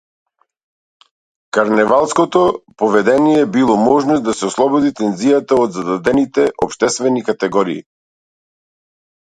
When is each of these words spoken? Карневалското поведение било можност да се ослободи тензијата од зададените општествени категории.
Карневалското 1.57 2.41
поведение 2.77 3.45
било 3.57 3.77
можност 3.89 4.25
да 4.29 4.33
се 4.39 4.45
ослободи 4.49 4.89
тензијата 5.03 5.61
од 5.67 5.77
зададените 5.79 6.47
општествени 6.69 7.25
категории. 7.31 7.85